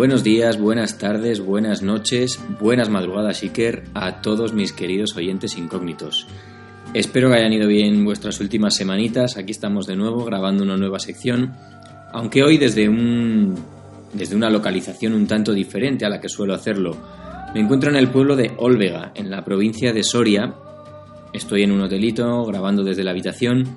Buenos 0.00 0.24
días, 0.24 0.58
buenas 0.58 0.96
tardes, 0.96 1.40
buenas 1.40 1.82
noches, 1.82 2.40
buenas 2.58 2.88
madrugadas, 2.88 3.42
Iker, 3.42 3.84
a 3.92 4.22
todos 4.22 4.54
mis 4.54 4.72
queridos 4.72 5.14
oyentes 5.14 5.58
incógnitos. 5.58 6.26
Espero 6.94 7.28
que 7.28 7.36
hayan 7.36 7.52
ido 7.52 7.68
bien 7.68 8.02
vuestras 8.02 8.40
últimas 8.40 8.74
semanitas. 8.74 9.36
Aquí 9.36 9.50
estamos 9.50 9.86
de 9.86 9.96
nuevo 9.96 10.24
grabando 10.24 10.64
una 10.64 10.78
nueva 10.78 10.98
sección, 11.00 11.52
aunque 12.14 12.42
hoy 12.42 12.56
desde 12.56 12.88
un 12.88 13.54
desde 14.14 14.36
una 14.36 14.48
localización 14.48 15.12
un 15.12 15.26
tanto 15.26 15.52
diferente 15.52 16.06
a 16.06 16.08
la 16.08 16.18
que 16.18 16.30
suelo 16.30 16.54
hacerlo. 16.54 16.96
Me 17.52 17.60
encuentro 17.60 17.90
en 17.90 17.96
el 17.96 18.08
pueblo 18.08 18.36
de 18.36 18.52
Olvega, 18.56 19.12
en 19.14 19.28
la 19.28 19.44
provincia 19.44 19.92
de 19.92 20.02
Soria. 20.02 20.54
Estoy 21.34 21.64
en 21.64 21.72
un 21.72 21.82
hotelito 21.82 22.42
grabando 22.46 22.84
desde 22.84 23.04
la 23.04 23.10
habitación. 23.10 23.68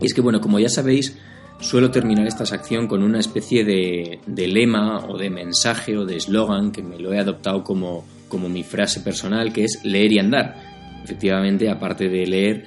Y 0.00 0.06
es 0.06 0.14
que 0.14 0.20
bueno, 0.20 0.40
como 0.40 0.58
ya 0.58 0.68
sabéis, 0.68 1.16
suelo 1.60 1.90
terminar 1.90 2.26
esta 2.26 2.46
sección 2.46 2.86
con 2.86 3.02
una 3.02 3.20
especie 3.20 3.64
de, 3.64 4.20
lema 4.26 5.06
o 5.06 5.16
de 5.16 5.30
mensaje 5.30 5.96
o 5.96 6.04
de 6.04 6.16
eslogan 6.16 6.72
que 6.72 6.82
me 6.82 6.98
lo 6.98 7.12
he 7.12 7.18
adoptado 7.18 7.62
como, 7.62 8.04
como 8.28 8.48
mi 8.48 8.62
frase 8.62 9.00
personal, 9.00 9.52
que 9.52 9.64
es 9.64 9.84
leer 9.84 10.12
y 10.12 10.18
andar. 10.18 10.56
Efectivamente, 11.04 11.70
aparte 11.70 12.08
de 12.08 12.26
leer, 12.26 12.64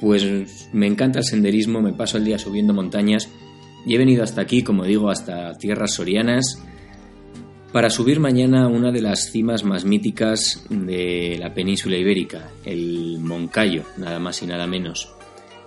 pues 0.00 0.70
me 0.72 0.86
encanta 0.86 1.18
el 1.18 1.24
senderismo, 1.24 1.80
me 1.80 1.92
paso 1.92 2.18
el 2.18 2.24
día 2.24 2.38
subiendo 2.38 2.72
montañas 2.72 3.28
y 3.86 3.94
he 3.94 3.98
venido 3.98 4.22
hasta 4.22 4.40
aquí, 4.40 4.62
como 4.62 4.84
digo, 4.84 5.10
hasta 5.10 5.54
tierras 5.54 5.94
sorianas, 5.94 6.62
para 7.72 7.88
subir 7.88 8.18
mañana 8.18 8.66
una 8.66 8.90
de 8.90 9.00
las 9.00 9.30
cimas 9.30 9.64
más 9.64 9.84
míticas 9.84 10.66
de 10.68 11.36
la 11.38 11.54
península 11.54 11.96
ibérica, 11.96 12.50
el 12.64 13.18
Moncayo, 13.20 13.84
nada 13.96 14.18
más 14.18 14.42
y 14.42 14.46
nada 14.46 14.66
menos. 14.66 15.14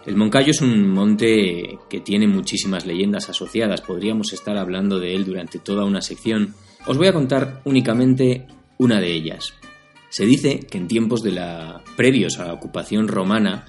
El 0.06 0.18
Moncayo 0.18 0.52
es 0.52 0.62
un 0.62 0.90
monte 0.90 1.80
que 1.90 2.02
tiene 2.02 2.28
muchísimas 2.28 2.86
leyendas 2.86 3.30
asociadas, 3.30 3.80
podríamos 3.80 4.34
estar 4.34 4.58
hablando 4.58 5.00
de 5.00 5.16
él 5.16 5.24
durante 5.24 5.60
toda 5.60 5.86
una 5.86 6.02
sección. 6.02 6.56
Os 6.86 6.98
voy 6.98 7.08
a 7.08 7.14
contar 7.14 7.62
únicamente 7.64 8.46
una 8.78 9.00
de 9.00 9.14
ellas. 9.14 9.54
Se 10.10 10.26
dice 10.26 10.60
que 10.60 10.78
en 10.78 10.90
tiempos 10.90 11.24
de 11.24 11.32
la 11.32 11.82
previos 11.96 12.38
a 12.38 12.46
la 12.46 12.54
ocupación 12.54 13.08
romana 13.08 13.66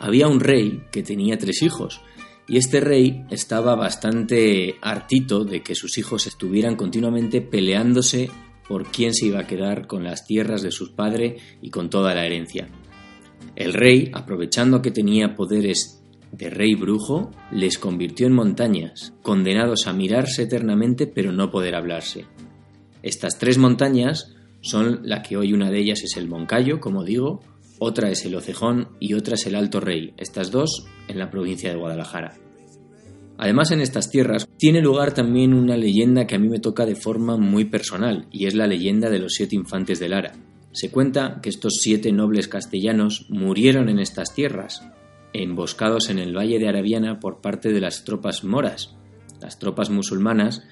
había 0.00 0.26
un 0.26 0.40
rey 0.40 0.82
que 0.90 1.04
tenía 1.04 1.38
tres 1.38 1.62
hijos, 1.62 2.00
y 2.48 2.58
este 2.58 2.80
rey 2.80 3.24
estaba 3.30 3.76
bastante 3.76 4.76
hartito 4.82 5.44
de 5.44 5.62
que 5.62 5.76
sus 5.76 5.98
hijos 5.98 6.26
estuvieran 6.26 6.74
continuamente 6.74 7.40
peleándose 7.40 8.28
por 8.68 8.86
quién 8.90 9.14
se 9.14 9.26
iba 9.26 9.40
a 9.40 9.46
quedar 9.46 9.86
con 9.86 10.02
las 10.02 10.26
tierras 10.26 10.62
de 10.62 10.72
sus 10.72 10.90
padres 10.90 11.40
y 11.62 11.70
con 11.70 11.90
toda 11.90 12.12
la 12.12 12.26
herencia. 12.26 12.68
El 13.56 13.72
rey, 13.72 14.10
aprovechando 14.12 14.82
que 14.82 14.90
tenía 14.90 15.34
poderes 15.34 16.02
de 16.30 16.50
rey 16.50 16.74
brujo, 16.74 17.30
les 17.50 17.78
convirtió 17.78 18.26
en 18.26 18.34
montañas, 18.34 19.14
condenados 19.22 19.86
a 19.86 19.92
mirarse 19.92 20.42
eternamente 20.42 21.06
pero 21.06 21.32
no 21.32 21.50
poder 21.50 21.74
hablarse. 21.74 22.26
Estas 23.02 23.38
tres 23.38 23.56
montañas 23.56 24.34
son 24.60 25.00
la 25.04 25.22
que 25.22 25.36
hoy 25.36 25.52
una 25.52 25.70
de 25.70 25.78
ellas 25.78 26.02
es 26.02 26.16
el 26.16 26.28
Moncayo, 26.28 26.80
como 26.80 27.04
digo, 27.04 27.40
otra 27.78 28.10
es 28.10 28.24
el 28.26 28.34
Ocejón 28.34 28.88
y 29.00 29.14
otra 29.14 29.34
es 29.34 29.46
el 29.46 29.54
Alto 29.54 29.80
Rey, 29.80 30.12
estas 30.16 30.50
dos 30.50 30.86
en 31.08 31.18
la 31.18 31.30
provincia 31.30 31.70
de 31.70 31.76
Guadalajara. 31.76 32.34
Además, 33.38 33.70
en 33.70 33.80
estas 33.80 34.10
tierras 34.10 34.48
tiene 34.56 34.80
lugar 34.80 35.12
también 35.12 35.52
una 35.52 35.76
leyenda 35.76 36.26
que 36.26 36.36
a 36.36 36.38
mí 36.38 36.48
me 36.48 36.58
toca 36.58 36.86
de 36.86 36.96
forma 36.96 37.36
muy 37.36 37.66
personal, 37.66 38.26
y 38.32 38.46
es 38.46 38.54
la 38.54 38.66
leyenda 38.66 39.10
de 39.10 39.18
los 39.18 39.34
siete 39.34 39.56
infantes 39.56 40.00
de 40.00 40.08
Lara. 40.08 40.32
Se 40.76 40.90
cuenta 40.90 41.40
que 41.40 41.48
estos 41.48 41.78
siete 41.80 42.12
nobles 42.12 42.48
castellanos 42.48 43.30
murieron 43.30 43.88
en 43.88 43.98
estas 43.98 44.34
tierras, 44.34 44.86
emboscados 45.32 46.10
en 46.10 46.18
el 46.18 46.36
valle 46.36 46.58
de 46.58 46.68
Arabiana 46.68 47.18
por 47.18 47.40
parte 47.40 47.72
de 47.72 47.80
las 47.80 48.04
tropas 48.04 48.44
moras, 48.44 48.94
las 49.40 49.58
tropas 49.58 49.88
musulmanas, 49.88 50.64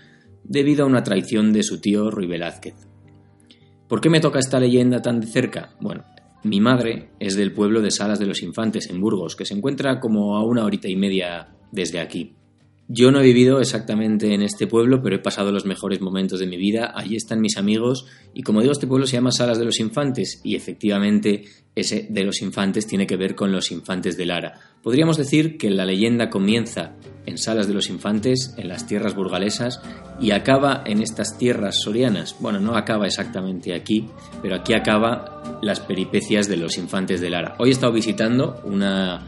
debido 0.42 0.84
a 0.84 0.88
una 0.88 1.04
traición 1.04 1.54
de 1.54 1.62
su 1.62 1.80
tío 1.80 2.10
Ruy 2.10 2.26
Velázquez. 2.26 2.74
¿Por 3.88 4.02
qué 4.02 4.10
me 4.10 4.20
toca 4.20 4.40
esta 4.40 4.60
leyenda 4.60 5.00
tan 5.00 5.20
de 5.20 5.26
cerca? 5.26 5.74
Bueno, 5.80 6.04
mi 6.42 6.60
madre 6.60 7.12
es 7.18 7.34
del 7.34 7.54
pueblo 7.54 7.80
de 7.80 7.90
Salas 7.90 8.18
de 8.18 8.26
los 8.26 8.42
Infantes, 8.42 8.90
en 8.90 9.00
Burgos, 9.00 9.34
que 9.34 9.46
se 9.46 9.54
encuentra 9.54 10.00
como 10.00 10.36
a 10.36 10.44
una 10.44 10.66
horita 10.66 10.86
y 10.86 10.96
media 10.96 11.56
desde 11.72 12.00
aquí. 12.00 12.36
Yo 12.88 13.10
no 13.10 13.20
he 13.20 13.24
vivido 13.24 13.60
exactamente 13.60 14.34
en 14.34 14.42
este 14.42 14.66
pueblo, 14.66 15.02
pero 15.02 15.16
he 15.16 15.20
pasado 15.20 15.50
los 15.50 15.64
mejores 15.64 16.02
momentos 16.02 16.38
de 16.38 16.46
mi 16.46 16.58
vida. 16.58 16.92
Allí 16.94 17.16
están 17.16 17.40
mis 17.40 17.56
amigos 17.56 18.06
y 18.34 18.42
como 18.42 18.60
digo, 18.60 18.72
este 18.72 18.86
pueblo 18.86 19.06
se 19.06 19.16
llama 19.16 19.32
Salas 19.32 19.58
de 19.58 19.64
los 19.64 19.80
Infantes 19.80 20.40
y 20.44 20.54
efectivamente 20.54 21.44
ese 21.74 22.06
de 22.08 22.24
los 22.24 22.40
infantes 22.42 22.86
tiene 22.86 23.06
que 23.06 23.16
ver 23.16 23.34
con 23.34 23.50
los 23.50 23.70
infantes 23.72 24.16
de 24.16 24.26
Lara. 24.26 24.60
Podríamos 24.82 25.16
decir 25.16 25.56
que 25.56 25.70
la 25.70 25.86
leyenda 25.86 26.30
comienza 26.30 26.94
en 27.26 27.38
Salas 27.38 27.66
de 27.66 27.74
los 27.74 27.88
Infantes, 27.88 28.54
en 28.58 28.68
las 28.68 28.86
tierras 28.86 29.14
burgalesas, 29.14 29.80
y 30.20 30.30
acaba 30.30 30.84
en 30.86 31.00
estas 31.00 31.38
tierras 31.38 31.80
sorianas. 31.80 32.36
Bueno, 32.38 32.60
no 32.60 32.76
acaba 32.76 33.06
exactamente 33.06 33.74
aquí, 33.74 34.08
pero 34.42 34.56
aquí 34.56 34.74
acaba 34.74 35.58
las 35.62 35.80
peripecias 35.80 36.48
de 36.48 36.58
los 36.58 36.76
infantes 36.76 37.20
de 37.20 37.30
Lara. 37.30 37.56
Hoy 37.58 37.70
he 37.70 37.72
estado 37.72 37.92
visitando 37.92 38.60
una 38.64 39.26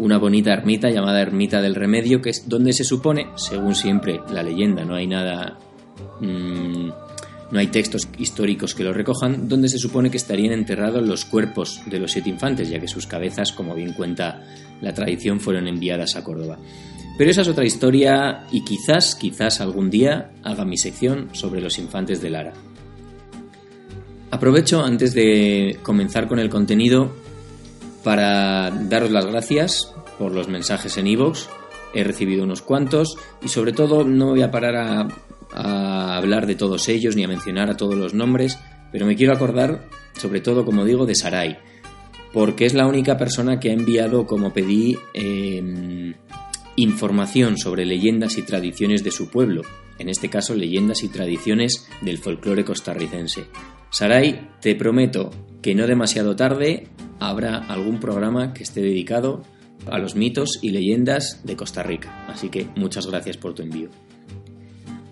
una 0.00 0.18
bonita 0.18 0.52
ermita 0.52 0.90
llamada 0.90 1.20
Ermita 1.20 1.60
del 1.60 1.74
Remedio, 1.74 2.22
que 2.22 2.30
es 2.30 2.48
donde 2.48 2.72
se 2.72 2.84
supone, 2.84 3.28
según 3.36 3.74
siempre 3.74 4.20
la 4.32 4.42
leyenda, 4.42 4.84
no 4.84 4.94
hay 4.94 5.06
nada, 5.06 5.58
mm, 6.20 6.88
no 7.50 7.58
hay 7.58 7.66
textos 7.66 8.08
históricos 8.18 8.74
que 8.74 8.82
lo 8.82 8.94
recojan, 8.94 9.46
donde 9.46 9.68
se 9.68 9.78
supone 9.78 10.10
que 10.10 10.16
estarían 10.16 10.52
enterrados 10.52 11.06
los 11.06 11.26
cuerpos 11.26 11.82
de 11.86 11.98
los 11.98 12.12
siete 12.12 12.30
infantes, 12.30 12.70
ya 12.70 12.80
que 12.80 12.88
sus 12.88 13.06
cabezas, 13.06 13.52
como 13.52 13.74
bien 13.74 13.92
cuenta 13.92 14.42
la 14.80 14.94
tradición, 14.94 15.38
fueron 15.38 15.68
enviadas 15.68 16.16
a 16.16 16.24
Córdoba. 16.24 16.58
Pero 17.18 17.30
esa 17.30 17.42
es 17.42 17.48
otra 17.48 17.66
historia 17.66 18.46
y 18.50 18.64
quizás, 18.64 19.14
quizás 19.14 19.60
algún 19.60 19.90
día 19.90 20.30
haga 20.42 20.64
mi 20.64 20.78
sección 20.78 21.28
sobre 21.32 21.60
los 21.60 21.78
infantes 21.78 22.22
de 22.22 22.30
Lara. 22.30 22.54
Aprovecho 24.30 24.82
antes 24.82 25.12
de 25.12 25.78
comenzar 25.82 26.26
con 26.26 26.38
el 26.38 26.48
contenido 26.48 27.12
para 28.02 28.70
daros 28.70 29.10
las 29.10 29.26
gracias 29.26 29.92
por 30.18 30.32
los 30.32 30.48
mensajes 30.48 30.96
en 30.96 31.06
iVoox. 31.06 31.48
He 31.94 32.04
recibido 32.04 32.44
unos 32.44 32.62
cuantos 32.62 33.16
y 33.42 33.48
sobre 33.48 33.72
todo 33.72 34.04
no 34.04 34.28
voy 34.30 34.42
a 34.42 34.50
parar 34.50 34.76
a, 34.76 36.16
hablar 36.16 36.46
de 36.46 36.54
todos 36.54 36.88
ellos 36.88 37.16
ni 37.16 37.24
a 37.24 37.28
mencionar 37.28 37.70
a 37.70 37.76
todos 37.76 37.96
los 37.96 38.14
nombres, 38.14 38.58
pero 38.92 39.06
me 39.06 39.16
quiero 39.16 39.32
acordar 39.32 39.88
sobre 40.16 40.40
todo, 40.40 40.64
como 40.64 40.84
digo, 40.84 41.06
de 41.06 41.14
Sarai, 41.16 41.58
porque 42.32 42.66
es 42.66 42.74
la 42.74 42.86
única 42.86 43.16
persona 43.16 43.58
que 43.58 43.70
ha 43.70 43.72
enviado, 43.72 44.26
como 44.26 44.52
pedí, 44.52 44.96
eh, 45.14 46.14
información 46.76 47.58
sobre 47.58 47.84
leyendas 47.84 48.38
y 48.38 48.42
tradiciones 48.42 49.02
de 49.02 49.10
su 49.10 49.28
pueblo, 49.28 49.62
en 49.98 50.08
este 50.08 50.28
caso 50.28 50.54
leyendas 50.54 51.02
y 51.02 51.08
tradiciones 51.08 51.88
del 52.00 52.18
folclore 52.18 52.64
costarricense. 52.64 53.46
Sarai, 53.90 54.50
te 54.60 54.74
prometo 54.76 55.30
que 55.62 55.74
no 55.74 55.86
demasiado 55.86 56.36
tarde 56.36 56.86
habrá 57.20 57.58
algún 57.58 58.00
programa 58.00 58.52
que 58.52 58.62
esté 58.62 58.80
dedicado 58.80 59.42
a 59.86 59.98
los 59.98 60.14
mitos 60.16 60.58
y 60.62 60.70
leyendas 60.70 61.40
de 61.44 61.56
Costa 61.56 61.82
Rica. 61.82 62.24
Así 62.26 62.48
que 62.48 62.66
muchas 62.76 63.06
gracias 63.06 63.36
por 63.36 63.54
tu 63.54 63.62
envío. 63.62 63.88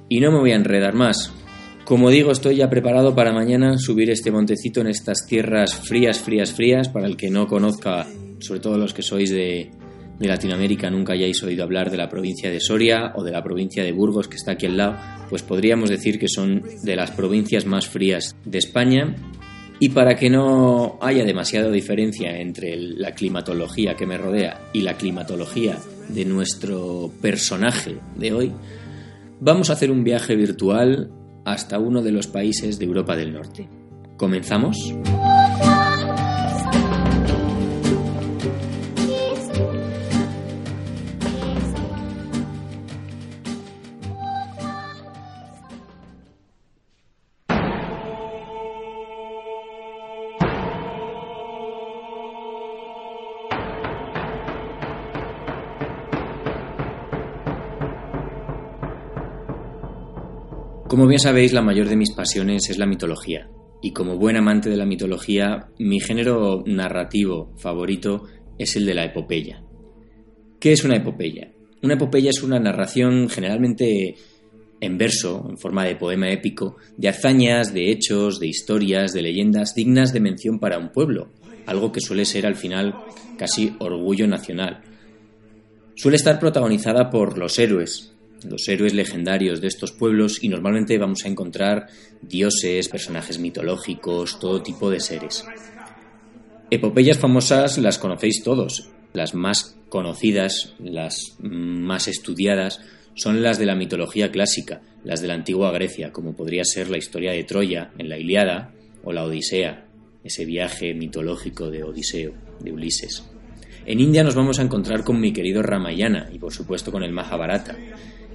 Y 0.09 0.21
no 0.21 0.33
me 0.33 0.39
voy 0.39 0.53
a 0.53 0.57
enredar 0.57 0.95
más. 0.95 1.33
Como 1.85 2.11
digo, 2.11 2.33
estoy 2.33 2.57
ya 2.57 2.69
preparado 2.69 3.15
para 3.15 3.33
mañana 3.33 3.79
subir 3.79 4.11
este 4.11 4.31
montecito 4.31 4.81
en 4.81 4.89
estas 4.89 5.27
tierras 5.27 5.75
frías, 5.75 6.19
frías, 6.19 6.53
frías. 6.53 6.89
Para 6.89 7.07
el 7.07 7.17
que 7.17 7.31
no 7.31 7.47
conozca, 7.47 8.07
sobre 8.41 8.61
todo 8.61 8.77
los 8.77 8.93
que 8.93 9.03
sois 9.03 9.31
de, 9.31 9.71
de 10.19 10.29
Latinoamérica, 10.29 10.91
nunca 10.91 11.15
hayáis 11.15 11.43
oído 11.43 11.65
hablar 11.65 11.91
de 11.91 11.97
la 11.97 12.09
provincia 12.09 12.51
de 12.51 12.61
Soria 12.61 13.13
o 13.15 13.23
de 13.23 13.33
la 13.33 13.43
provincia 13.43 13.83
de 13.85 13.93
Burgos, 13.93 14.29
que 14.29 14.37
está 14.37 14.53
aquí 14.53 14.67
al 14.67 14.77
lado, 14.77 14.97
pues 15.31 15.43
podríamos 15.43 15.89
decir 15.89 16.19
que 16.19 16.29
son 16.29 16.63
de 16.83 16.97
las 16.97 17.11
provincias 17.11 17.65
más 17.65 17.87
frías 17.87 18.37
de 18.45 18.59
España 18.59 19.15
y 19.81 19.91
para 19.91 20.16
que 20.16 20.30
no 20.30 20.98
haya 21.01 21.25
demasiada 21.25 21.71
diferencia 21.71 22.39
entre 22.39 22.77
la 22.77 23.13
climatología 23.13 23.95
que 23.95 24.07
me 24.07 24.19
rodea 24.19 24.60
y 24.72 24.83
la 24.83 24.95
climatología 24.95 25.78
de 26.09 26.25
nuestro 26.25 27.10
personaje 27.21 27.98
de 28.16 28.33
hoy, 28.33 28.53
vamos 29.41 29.71
a 29.71 29.75
hacer 29.75 29.91
un 29.91 30.03
viaje 30.03 30.34
virtual 30.34 31.10
hasta 31.45 31.78
uno 31.78 32.03
de 32.03 32.13
los 32.13 32.27
países 32.27 32.78
de 32.78 32.84
Europa 32.86 33.16
del 33.16 33.33
Norte. 33.33 33.69
¿Comenzamos? 34.16 34.95
Como 60.98 61.10
bien 61.10 61.21
sabéis, 61.21 61.53
la 61.53 61.62
mayor 61.62 61.89
de 61.89 61.95
mis 61.95 62.10
pasiones 62.10 62.71
es 62.71 62.77
la 62.77 62.84
mitología. 62.84 63.48
Y 63.80 63.92
como 63.92 64.16
buen 64.16 64.34
amante 64.34 64.68
de 64.68 64.77
la 64.77 64.84
mitología, 64.84 65.68
mi 65.78 66.00
género 66.00 66.65
narrativo 66.66 67.54
favorito 67.56 68.24
es 68.59 68.74
el 68.74 68.84
de 68.84 68.95
la 68.95 69.04
epopeya. 69.04 69.62
¿Qué 70.59 70.72
es 70.72 70.83
una 70.83 70.97
epopeya? 70.97 71.53
Una 71.84 71.95
epopeya 71.95 72.30
es 72.30 72.42
una 72.42 72.59
narración 72.59 73.28
generalmente 73.28 74.16
en 74.80 74.98
verso, 74.98 75.47
en 75.48 75.56
forma 75.56 75.84
de 75.84 75.95
poema 75.95 76.33
épico, 76.33 76.78
de 76.97 77.10
hazañas, 77.10 77.72
de 77.72 77.92
hechos, 77.92 78.41
de 78.41 78.48
historias, 78.48 79.12
de 79.12 79.22
leyendas 79.22 79.77
dignas 79.77 80.12
de 80.12 80.18
mención 80.18 80.59
para 80.59 80.78
un 80.78 80.91
pueblo, 80.91 81.28
algo 81.66 81.92
que 81.92 82.01
suele 82.01 82.24
ser 82.24 82.44
al 82.44 82.56
final 82.56 82.97
casi 83.39 83.72
orgullo 83.78 84.27
nacional. 84.27 84.80
Suele 85.94 86.16
estar 86.16 86.41
protagonizada 86.41 87.09
por 87.09 87.39
los 87.39 87.56
héroes, 87.60 88.17
los 88.45 88.69
héroes 88.69 88.95
legendarios 88.95 89.61
de 89.61 89.69
estos 89.69 89.93
pueblos 89.93 90.43
y 90.43 90.49
normalmente 90.49 90.99
vamos 90.99 91.25
a 91.25 91.29
encontrar 91.29 91.89
dioses, 92.23 92.89
personajes 92.89 93.39
mitológicos, 93.39 94.39
todo 94.39 94.63
tipo 94.63 94.91
de 94.91 95.01
seres. 95.01 95.45
Epopeyas 96.71 97.19
famosas 97.19 97.79
las 97.79 97.99
conocéis 97.99 98.43
todos, 98.43 98.91
las 99.13 99.35
más 99.35 99.79
conocidas, 99.89 100.75
las 100.79 101.37
más 101.41 102.09
estudiadas, 102.09 102.81
son 103.15 103.43
las 103.43 103.59
de 103.59 103.67
la 103.67 103.75
mitología 103.75 104.31
clásica, 104.31 104.83
las 105.03 105.21
de 105.21 105.29
la 105.29 105.35
antigua 105.35 105.73
Grecia, 105.73 106.13
como 106.13 106.37
podría 106.37 106.65
ser 106.65 106.91
la 106.91 106.99
historia 106.99 107.33
de 107.33 107.45
Troya 107.45 107.91
en 107.99 108.09
la 108.09 108.19
Iliada 108.19 108.73
o 109.03 109.13
la 109.13 109.25
Odisea, 109.25 109.87
ese 110.23 110.45
viaje 110.45 110.95
mitológico 110.95 111.71
de 111.71 111.83
Odiseo, 111.83 112.35
de 112.61 112.73
Ulises. 112.73 113.25
En 113.87 114.01
India 114.01 114.23
nos 114.23 114.35
vamos 114.35 114.59
a 114.59 114.63
encontrar 114.63 115.03
con 115.03 115.19
mi 115.19 115.33
querido 115.33 115.63
Ramayana 115.63 116.29
y 116.33 116.39
por 116.39 116.53
supuesto 116.53 116.93
con 116.93 117.03
el 117.03 117.13
Mahabharata, 117.13 117.77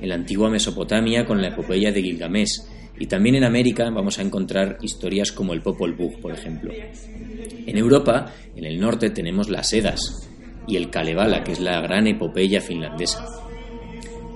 en 0.04 0.10
la 0.10 0.16
antigua 0.16 0.50
Mesopotamia 0.50 1.26
con 1.26 1.42
la 1.42 1.48
epopeya 1.48 1.94
de 1.94 2.04
Gilgamesh 2.04 2.62
y 3.00 3.08
también 3.08 3.36
en 3.36 3.46
América 3.46 3.90
vamos 3.90 4.20
a 4.20 4.22
encontrar 4.22 4.78
historias 4.82 5.32
como 5.32 5.54
el 5.54 5.62
Popol 5.62 5.94
Vuh, 5.94 6.20
por 6.22 6.34
ejemplo. 6.34 6.74
En 6.74 7.78
Europa, 7.78 8.34
en 8.54 8.66
el 8.66 8.82
norte, 8.82 9.12
tenemos 9.12 9.50
las 9.50 9.72
Edas 9.72 10.30
y 10.68 10.76
el 10.76 10.90
Kalevala, 10.90 11.46
que 11.46 11.54
es 11.54 11.62
la 11.62 11.80
gran 11.80 12.06
epopeya 12.08 12.60
finlandesa. 12.60 13.26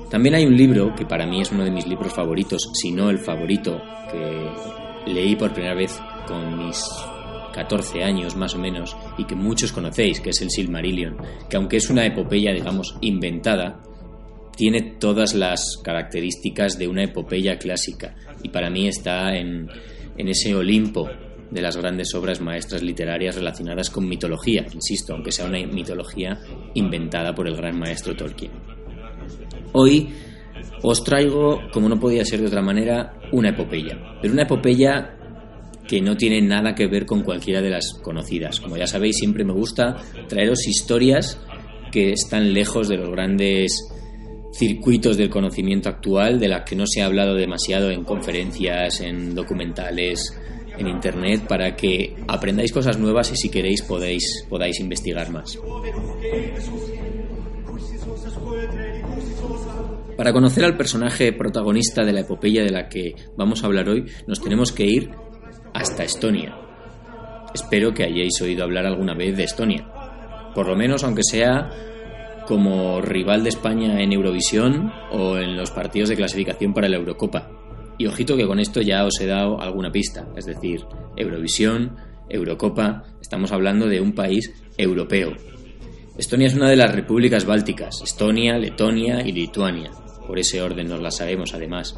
También 0.10 0.36
hay 0.36 0.46
un 0.46 0.56
libro 0.56 0.96
que 0.96 1.06
para 1.06 1.28
mí 1.28 1.42
es 1.42 1.52
uno 1.52 1.66
de 1.66 1.72
mis 1.72 1.86
libros 1.86 2.14
favoritos, 2.14 2.72
si 2.74 2.92
no 2.94 3.10
el 3.10 3.20
favorito, 3.20 3.82
que 4.10 5.12
leí 5.12 5.36
por 5.36 5.52
primera 5.52 5.76
vez 5.76 6.00
con 6.26 6.66
mis 6.66 6.82
14 7.54 8.04
años 8.04 8.38
más 8.38 8.56
o 8.56 8.58
menos 8.58 8.96
y 9.18 9.26
que 9.26 9.36
muchos 9.36 9.74
conocéis, 9.74 10.22
que 10.22 10.30
es 10.30 10.42
el 10.42 10.50
Silmarillion, 10.50 11.18
que 11.50 11.58
aunque 11.58 11.76
es 11.76 11.90
una 11.90 12.06
epopeya, 12.06 12.54
digamos, 12.54 12.96
inventada, 13.02 13.82
tiene 14.58 14.96
todas 15.00 15.36
las 15.36 15.78
características 15.84 16.78
de 16.78 16.88
una 16.88 17.04
epopeya 17.04 17.58
clásica 17.60 18.16
y 18.44 18.50
para 18.50 18.70
mí 18.70 18.88
está 18.88 19.38
en, 19.38 19.70
ese 20.18 20.56
Olimpo 20.56 21.08
de 21.52 21.62
las 21.62 21.78
grandes 21.78 22.14
obras 22.16 22.42
maestras 22.42 22.82
literarias 22.82 23.36
relacionadas 23.36 23.90
con 23.90 24.10
mitología, 24.10 24.66
insisto, 24.74 25.14
aunque 25.14 25.32
sea 25.32 25.46
una 25.46 25.60
mitología 25.66 26.40
inventada 26.74 27.34
por 27.34 27.48
el 27.48 27.56
gran 27.56 27.78
maestro 27.78 28.16
Tolkien. 28.16 28.52
Hoy 29.74 30.10
os 30.82 31.04
traigo, 31.04 31.62
como 31.72 31.88
no 31.88 32.00
podía 32.00 32.26
ser 32.26 32.42
de 32.42 32.48
otra 32.48 32.64
manera, 32.64 33.14
una 33.32 33.50
epopeya, 33.50 34.18
pero 34.22 34.34
una 34.34 34.44
epopeya 34.44 35.14
que 35.88 36.02
no 36.02 36.18
tiene 36.18 36.42
nada 36.42 36.74
que 36.74 36.88
ver 36.88 37.06
con 37.06 37.22
cualquiera 37.22 37.62
de 37.62 37.70
las 37.70 37.94
conocidas. 38.02 38.60
Como 38.60 38.76
ya 38.76 38.88
sabéis, 38.88 39.18
siempre 39.18 39.46
me 39.46 39.54
gusta 39.54 39.96
traeros 40.28 40.68
historias 40.68 41.40
que 41.92 42.12
están 42.12 42.54
lejos 42.54 42.90
de 42.90 42.98
los 42.98 43.10
grandes 43.10 43.88
circuitos 44.58 45.18
del 45.18 45.30
conocimiento 45.30 45.88
actual, 45.88 46.40
de 46.40 46.48
las 46.48 46.64
que 46.64 46.76
no 46.76 46.86
se 46.88 47.02
ha 47.02 47.06
hablado 47.06 47.36
demasiado 47.36 47.92
en 47.92 48.04
conferencias, 48.04 49.02
en 49.02 49.36
documentales, 49.36 50.36
en 50.78 50.88
internet, 50.88 51.46
para 51.48 51.76
que 51.76 52.16
aprendáis 52.28 52.72
cosas 52.72 52.98
nuevas 52.98 53.32
y 53.32 53.36
si 53.36 53.50
queréis 53.50 53.84
podéis, 53.84 54.46
podáis 54.50 54.80
investigar 54.80 55.32
más. 55.32 55.60
Para 60.18 60.34
conocer 60.34 60.66
al 60.66 60.76
personaje 60.76 61.32
protagonista 61.34 62.04
de 62.04 62.14
la 62.14 62.22
epopeya 62.22 62.64
de 62.64 62.72
la 62.72 62.90
que 62.90 63.14
vamos 63.36 63.64
a 63.64 63.68
hablar 63.68 63.88
hoy, 63.88 64.06
nos 64.26 64.42
tenemos 64.42 64.72
que 64.72 64.86
ir 64.86 65.12
hasta 65.76 66.04
Estonia. 66.04 66.58
Espero 67.54 67.94
que 67.94 68.04
hayáis 68.04 68.42
oído 68.42 68.64
hablar 68.64 68.88
alguna 68.88 69.14
vez 69.14 69.38
de 69.38 69.44
Estonia. 69.44 69.88
Por 70.56 70.68
lo 70.68 70.76
menos, 70.76 71.04
aunque 71.04 71.22
sea 71.24 71.70
como 72.48 73.02
rival 73.02 73.44
de 73.44 73.50
España 73.50 74.02
en 74.02 74.14
Eurovisión 74.14 74.92
o 75.12 75.38
en 75.38 75.58
los 75.58 75.72
partidos 75.72 76.10
de 76.10 76.16
clasificación 76.16 76.74
para 76.74 76.90
la 76.90 76.98
Eurocopa. 76.98 77.52
Y 77.98 78.08
ojito 78.08 78.38
que 78.38 78.48
con 78.48 78.60
esto 78.60 78.82
ya 78.82 79.06
os 79.06 79.20
he 79.20 79.28
dado 79.28 79.60
alguna 79.62 79.92
pista, 79.92 80.28
es 80.36 80.46
decir, 80.46 80.82
Eurovisión, 81.16 81.96
Eurocopa, 82.30 83.04
estamos 83.22 83.52
hablando 83.52 83.88
de 83.88 84.02
un 84.02 84.14
país 84.14 84.54
europeo. 84.78 85.34
Estonia 86.18 86.48
es 86.48 86.56
una 86.56 86.70
de 86.70 86.76
las 86.76 86.94
repúblicas 86.94 87.46
bálticas, 87.46 88.02
Estonia, 88.04 88.58
Letonia 88.58 89.22
y 89.22 89.32
Lituania 89.32 89.92
por 90.28 90.38
ese 90.38 90.62
orden 90.62 90.90
nos 90.90 91.02
la 91.02 91.10
sabemos 91.10 91.54
además. 91.54 91.98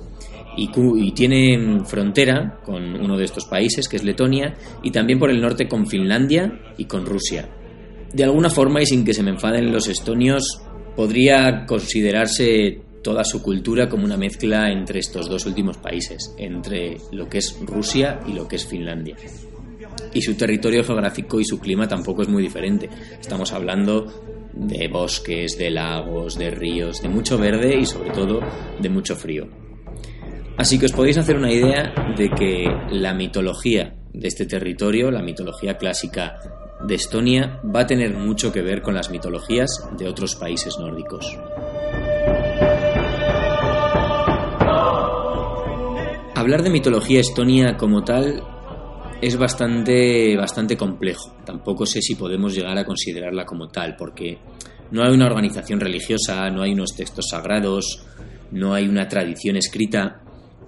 Y, 0.56 0.70
y, 0.98 1.12
tiene 1.12 1.84
frontera 1.86 2.60
con 2.64 2.96
uno 2.96 3.18
de 3.18 3.26
estos 3.26 3.46
países, 3.46 3.90
que 3.90 3.98
es 3.98 4.04
Letonia, 4.04 4.56
y 4.84 4.92
también 4.92 5.20
por 5.20 5.32
el 5.32 5.42
norte 5.42 5.68
con 5.68 5.88
Finlandia 5.88 6.60
y 6.78 6.86
con 6.86 7.06
Rusia. 7.06 7.50
De 8.14 8.24
alguna 8.24 8.50
forma, 8.50 8.82
y 8.82 8.86
sin 8.86 9.06
que 9.06 9.14
se 9.14 9.24
me 9.24 9.30
enfaden 9.32 9.72
los 9.72 9.88
estonios, 9.88 10.62
podría 10.96 11.66
considerarse 11.66 12.82
toda 13.04 13.24
su 13.24 13.42
cultura 13.42 13.88
como 13.88 14.06
una 14.06 14.18
mezcla 14.18 14.72
entre 14.72 15.00
estos 15.00 15.30
dos 15.30 15.46
últimos 15.46 15.78
países, 15.78 16.34
entre 16.38 16.98
lo 17.12 17.30
que 17.30 17.38
es 17.38 17.58
Rusia 17.62 18.20
y 18.28 18.34
lo 18.34 18.48
que 18.48 18.58
es 18.58 18.66
Finlandia. 18.66 19.16
Y 20.14 20.22
su 20.22 20.36
territorio 20.36 20.84
geográfico 20.84 21.40
y 21.40 21.46
su 21.46 21.60
clima 21.60 21.88
tampoco 21.88 22.24
es 22.24 22.30
muy 22.30 22.42
diferente. 22.42 22.90
Estamos 23.20 23.54
hablando 23.54 24.50
de 24.54 24.88
bosques, 24.88 25.58
de 25.58 25.70
lagos, 25.70 26.38
de 26.38 26.50
ríos, 26.50 27.02
de 27.02 27.10
mucho 27.10 27.38
verde 27.38 27.78
y 27.80 27.86
sobre 27.86 28.10
todo 28.10 28.40
de 28.80 28.90
mucho 28.90 29.16
frío. 29.16 29.48
Así 30.58 30.78
que 30.78 30.88
os 30.88 30.92
podéis 30.92 31.18
hacer 31.18 31.38
una 31.38 31.52
idea 31.52 31.94
de 32.18 32.30
que 32.32 32.66
la 32.92 33.14
mitología 33.14 33.96
de 34.12 34.28
este 34.28 34.46
territorio, 34.46 35.12
la 35.12 35.22
mitología 35.22 35.78
clásica 35.78 36.38
de 36.86 36.96
Estonia, 36.96 37.60
va 37.64 37.82
a 37.82 37.88
tener 37.88 38.16
mucho 38.16 38.52
que 38.52 38.62
ver 38.62 38.82
con 38.82 38.94
las 38.94 39.10
mitologías 39.10 39.70
de 39.98 40.08
otros 40.08 40.36
países 40.36 40.78
nórdicos. 40.80 41.38
Hablar 46.36 46.64
de 46.64 46.70
mitología 46.70 47.20
estonia 47.20 47.76
como 47.76 48.04
tal 48.04 48.42
es 49.22 49.38
bastante, 49.38 50.38
bastante 50.38 50.78
complejo. 50.78 51.36
Tampoco 51.46 51.86
sé 51.86 52.02
si 52.02 52.16
podemos 52.16 52.56
llegar 52.56 52.78
a 52.78 52.86
considerarla 52.86 53.46
como 53.46 53.68
tal, 53.68 53.98
porque 53.98 54.38
no 54.92 55.04
hay 55.04 55.14
una 55.14 55.26
organización 55.26 55.82
religiosa, 55.82 56.50
no 56.50 56.62
hay 56.62 56.72
unos 56.72 56.96
textos 56.96 57.28
sagrados, 57.30 58.06
no 58.52 58.74
hay 58.74 58.88
una 58.88 59.08
tradición 59.08 59.58
escrita, 59.58 60.22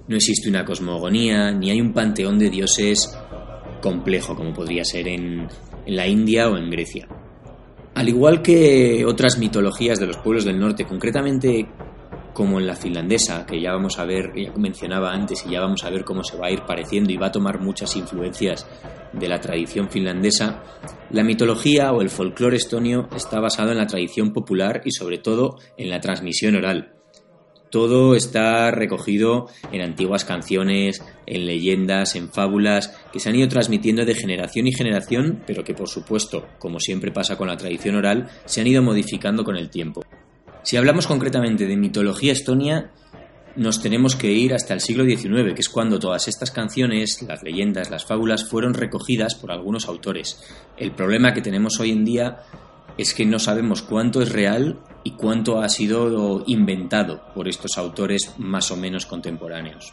no 0.08 0.18
existe 0.18 0.50
una 0.50 0.66
cosmogonía, 0.66 1.52
ni 1.52 1.72
hay 1.72 1.80
un 1.80 1.94
panteón 1.94 2.38
de 2.38 2.50
dioses 2.50 3.18
complejo 3.82 4.36
como 4.36 4.54
podría 4.54 4.84
ser 4.84 5.08
en, 5.08 5.48
en 5.86 5.96
la 5.96 6.08
India 6.08 6.50
o 6.50 6.58
en 6.58 6.70
Grecia. 6.70 7.08
Al 7.94 8.08
igual 8.08 8.42
que 8.42 9.04
otras 9.06 9.38
mitologías 9.38 10.00
de 10.00 10.08
los 10.08 10.18
pueblos 10.18 10.46
del 10.46 10.60
norte, 10.60 10.86
concretamente 10.86 11.68
como 12.34 12.60
en 12.60 12.68
la 12.68 12.76
finlandesa, 12.76 13.46
que 13.46 13.62
ya 13.62 13.72
vamos 13.74 14.00
a 14.00 14.06
ver, 14.06 14.32
ya 14.36 14.54
mencionaba 14.56 15.12
antes, 15.12 15.46
y 15.46 15.52
ya 15.52 15.60
vamos 15.60 15.84
a 15.84 15.90
ver 15.90 16.06
cómo 16.06 16.24
se 16.24 16.38
va 16.38 16.48
a 16.48 16.52
ir 16.52 16.62
pareciendo 16.66 17.12
y 17.12 17.18
va 17.18 17.28
a 17.28 17.32
tomar 17.32 17.60
muchas 17.60 17.96
influencias 17.96 18.66
de 19.12 19.28
la 19.28 19.42
tradición 19.42 19.90
finlandesa, 19.90 20.64
la 21.10 21.24
mitología 21.24 21.92
o 21.92 22.02
el 22.02 22.10
folclore 22.10 22.56
estonio 22.56 23.10
está 23.16 23.40
basado 23.40 23.72
en 23.72 23.78
la 23.78 23.88
tradición 23.88 24.32
popular 24.32 24.82
y 24.86 24.92
sobre 24.92 25.18
todo 25.18 25.58
en 25.78 25.90
la 25.90 26.00
transmisión 26.00 26.56
oral. 26.56 27.01
Todo 27.72 28.16
está 28.16 28.70
recogido 28.70 29.48
en 29.72 29.82
antiguas 29.82 30.26
canciones, 30.26 31.02
en 31.26 31.46
leyendas, 31.46 32.16
en 32.16 32.30
fábulas, 32.30 32.94
que 33.14 33.22
se 33.22 33.30
han 33.30 33.36
ido 33.38 33.48
transmitiendo 33.48 34.04
de 34.04 34.14
generación 34.14 34.68
y 34.68 34.74
generación, 34.74 35.42
pero 35.48 35.64
que 35.64 35.74
por 35.74 35.88
supuesto, 35.88 36.46
como 36.60 36.82
siempre 36.82 37.12
pasa 37.12 37.38
con 37.38 37.48
la 37.48 37.56
tradición 37.56 37.96
oral, 37.96 38.30
se 38.44 38.60
han 38.60 38.68
ido 38.68 38.84
modificando 38.84 39.46
con 39.46 39.56
el 39.56 39.70
tiempo. 39.70 40.04
Si 40.64 40.76
hablamos 40.76 41.08
concretamente 41.08 41.66
de 41.66 41.78
mitología 41.78 42.34
estonia, 42.34 42.92
nos 43.56 43.82
tenemos 43.82 44.18
que 44.18 44.32
ir 44.32 44.54
hasta 44.54 44.74
el 44.74 44.82
siglo 44.82 45.06
XIX, 45.06 45.54
que 45.54 45.62
es 45.62 45.70
cuando 45.70 45.98
todas 45.98 46.28
estas 46.28 46.52
canciones, 46.52 47.22
las 47.22 47.42
leyendas, 47.42 47.90
las 47.90 48.06
fábulas, 48.06 48.50
fueron 48.50 48.74
recogidas 48.74 49.36
por 49.36 49.52
algunos 49.52 49.88
autores. 49.88 50.44
El 50.78 50.92
problema 50.92 51.34
que 51.34 51.42
tenemos 51.42 51.80
hoy 51.80 51.92
en 51.92 52.04
día 52.04 52.38
es 52.98 53.14
que 53.14 53.26
no 53.26 53.40
sabemos 53.40 53.82
cuánto 53.82 54.22
es 54.22 54.32
real 54.32 54.80
y 55.04 55.12
cuánto 55.12 55.62
ha 55.62 55.70
sido 55.70 56.44
inventado 56.48 57.24
por 57.34 57.48
estos 57.48 57.78
autores 57.78 58.34
más 58.38 58.72
o 58.72 58.78
menos 58.78 59.06
contemporáneos. 59.06 59.92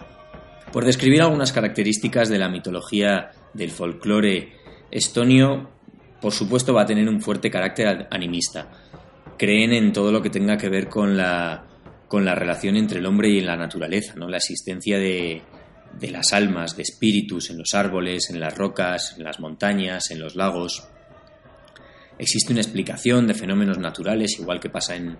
Por 0.72 0.84
describir 0.84 1.22
algunas 1.22 1.52
características 1.52 2.28
de 2.28 2.38
la 2.38 2.48
mitología 2.48 3.30
del 3.54 3.70
folclore 3.70 4.52
estonio, 4.90 5.70
por 6.20 6.32
supuesto 6.32 6.74
va 6.74 6.82
a 6.82 6.86
tener 6.86 7.08
un 7.08 7.22
fuerte 7.22 7.50
carácter 7.50 8.06
animista 8.10 8.68
creen 9.38 9.72
en 9.72 9.92
todo 9.92 10.12
lo 10.12 10.20
que 10.20 10.28
tenga 10.28 10.58
que 10.58 10.68
ver 10.68 10.88
con 10.88 11.16
la, 11.16 11.64
con 12.08 12.24
la 12.24 12.34
relación 12.34 12.76
entre 12.76 12.98
el 12.98 13.06
hombre 13.06 13.30
y 13.30 13.40
la 13.40 13.56
naturaleza, 13.56 14.14
¿no? 14.16 14.28
la 14.28 14.36
existencia 14.36 14.98
de, 14.98 15.40
de 15.98 16.10
las 16.10 16.34
almas, 16.34 16.76
de 16.76 16.82
espíritus 16.82 17.48
en 17.48 17.58
los 17.58 17.72
árboles, 17.72 18.28
en 18.28 18.40
las 18.40 18.58
rocas, 18.58 19.14
en 19.16 19.24
las 19.24 19.40
montañas, 19.40 20.10
en 20.10 20.20
los 20.20 20.36
lagos. 20.36 20.88
Existe 22.18 22.52
una 22.52 22.62
explicación 22.62 23.26
de 23.26 23.34
fenómenos 23.34 23.78
naturales, 23.78 24.38
igual 24.38 24.60
que 24.60 24.70
pasa 24.70 24.96
en, 24.96 25.16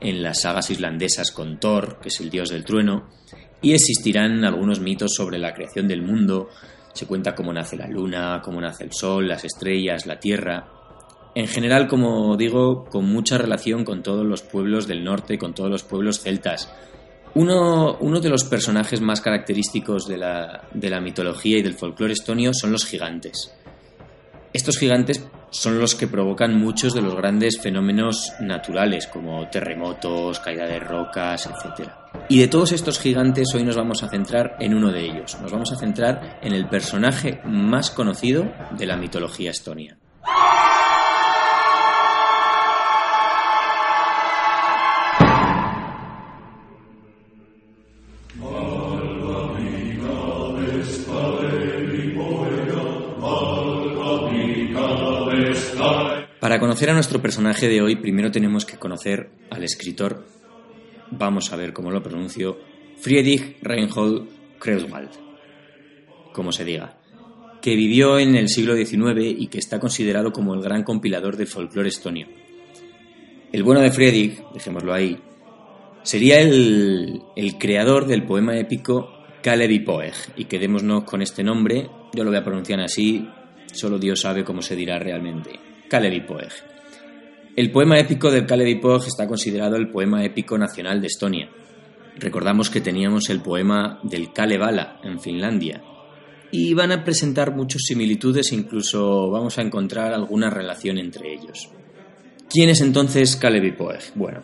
en 0.00 0.22
las 0.22 0.42
sagas 0.42 0.70
islandesas 0.70 1.30
con 1.32 1.58
Thor, 1.58 1.98
que 2.00 2.08
es 2.08 2.20
el 2.20 2.30
dios 2.30 2.50
del 2.50 2.64
trueno, 2.64 3.08
Y 3.60 3.72
existirán 3.72 4.44
algunos 4.44 4.80
mitos 4.80 5.14
sobre 5.14 5.38
la 5.38 5.52
creación 5.52 5.88
del 5.88 6.02
mundo, 6.02 6.48
se 6.92 7.06
cuenta 7.06 7.34
cómo 7.34 7.52
nace 7.52 7.76
la 7.76 7.88
luna, 7.88 8.40
cómo 8.42 8.60
nace 8.60 8.84
el 8.84 8.92
sol, 8.92 9.28
las 9.28 9.44
estrellas, 9.44 10.06
la 10.06 10.20
tierra. 10.20 10.68
En 11.34 11.46
general, 11.48 11.86
como 11.86 12.36
digo, 12.36 12.84
con 12.86 13.04
mucha 13.04 13.36
relación 13.36 13.84
con 13.84 14.02
todos 14.02 14.24
los 14.24 14.42
pueblos 14.42 14.86
del 14.86 15.04
norte, 15.04 15.38
con 15.38 15.54
todos 15.54 15.70
los 15.70 15.82
pueblos 15.82 16.20
celtas. 16.20 16.72
Uno, 17.34 17.96
uno 18.00 18.20
de 18.20 18.30
los 18.30 18.44
personajes 18.44 19.00
más 19.00 19.20
característicos 19.20 20.08
de 20.08 20.16
la, 20.18 20.68
de 20.72 20.90
la 20.90 21.00
mitología 21.00 21.58
y 21.58 21.62
del 21.62 21.74
folclore 21.74 22.14
estonio 22.14 22.52
son 22.54 22.72
los 22.72 22.86
gigantes. 22.86 23.52
Estos 24.52 24.78
gigantes 24.78 25.28
son 25.50 25.78
los 25.78 25.94
que 25.94 26.06
provocan 26.06 26.58
muchos 26.58 26.94
de 26.94 27.02
los 27.02 27.14
grandes 27.14 27.60
fenómenos 27.60 28.32
naturales, 28.40 29.06
como 29.06 29.48
terremotos, 29.48 30.40
caída 30.40 30.66
de 30.66 30.80
rocas, 30.80 31.46
etc. 31.46 31.90
Y 32.28 32.40
de 32.40 32.48
todos 32.48 32.72
estos 32.72 32.98
gigantes 32.98 33.54
hoy 33.54 33.62
nos 33.62 33.76
vamos 33.76 34.02
a 34.02 34.08
centrar 34.08 34.56
en 34.60 34.74
uno 34.74 34.90
de 34.90 35.04
ellos. 35.04 35.38
Nos 35.40 35.52
vamos 35.52 35.72
a 35.72 35.76
centrar 35.76 36.38
en 36.42 36.54
el 36.54 36.68
personaje 36.68 37.40
más 37.44 37.90
conocido 37.90 38.50
de 38.76 38.86
la 38.86 38.96
mitología 38.96 39.50
estonia. 39.50 39.98
Para 56.58 56.70
conocer 56.70 56.90
a 56.90 56.94
nuestro 56.94 57.22
personaje 57.22 57.68
de 57.68 57.80
hoy, 57.80 57.94
primero 57.94 58.32
tenemos 58.32 58.66
que 58.66 58.78
conocer 58.78 59.30
al 59.48 59.62
escritor, 59.62 60.26
vamos 61.12 61.52
a 61.52 61.56
ver 61.56 61.72
cómo 61.72 61.92
lo 61.92 62.02
pronuncio, 62.02 62.58
Friedrich 62.96 63.58
Reinhold 63.62 64.28
Kreutzwald, 64.58 65.10
como 66.32 66.50
se 66.50 66.64
diga, 66.64 66.98
que 67.62 67.76
vivió 67.76 68.18
en 68.18 68.34
el 68.34 68.48
siglo 68.48 68.74
XIX 68.74 69.36
y 69.38 69.46
que 69.46 69.60
está 69.60 69.78
considerado 69.78 70.32
como 70.32 70.52
el 70.52 70.60
gran 70.60 70.82
compilador 70.82 71.36
del 71.36 71.46
folclore 71.46 71.90
estonio. 71.90 72.26
El 73.52 73.62
bueno 73.62 73.80
de 73.80 73.92
Friedrich, 73.92 74.42
dejémoslo 74.52 74.92
ahí, 74.92 75.16
sería 76.02 76.40
el, 76.40 77.22
el 77.36 77.56
creador 77.56 78.08
del 78.08 78.24
poema 78.24 78.58
épico 78.58 79.12
Kalevi 79.44 79.78
Poeg, 79.78 80.14
y 80.36 80.46
quedémonos 80.46 81.04
con 81.04 81.22
este 81.22 81.44
nombre, 81.44 81.88
yo 82.12 82.24
lo 82.24 82.30
voy 82.30 82.40
a 82.40 82.44
pronunciar 82.44 82.80
así, 82.80 83.28
solo 83.72 84.00
Dios 84.00 84.22
sabe 84.22 84.42
cómo 84.42 84.60
se 84.60 84.74
dirá 84.74 84.98
realmente. 84.98 85.67
Kalevi 85.88 86.20
Poeg. 86.20 86.52
El 87.56 87.72
poema 87.72 87.98
épico 87.98 88.30
del 88.30 88.46
Kalevi 88.46 88.76
Poeg 88.76 89.02
está 89.06 89.26
considerado 89.26 89.76
el 89.76 89.88
poema 89.88 90.24
épico 90.24 90.56
nacional 90.58 91.00
de 91.00 91.06
Estonia. 91.06 91.50
Recordamos 92.16 92.70
que 92.70 92.80
teníamos 92.80 93.30
el 93.30 93.40
poema 93.40 93.98
del 94.02 94.32
Kalevala 94.32 95.00
en 95.02 95.18
Finlandia. 95.18 95.82
Y 96.50 96.74
van 96.74 96.92
a 96.92 97.04
presentar 97.04 97.54
muchas 97.54 97.82
similitudes, 97.84 98.52
incluso 98.52 99.30
vamos 99.30 99.58
a 99.58 99.62
encontrar 99.62 100.12
alguna 100.12 100.50
relación 100.50 100.98
entre 100.98 101.32
ellos. 101.32 101.70
¿Quién 102.48 102.70
es 102.70 102.80
entonces 102.80 103.36
Kalevi 103.36 103.72
Poeg? 103.72 104.12
Bueno, 104.14 104.42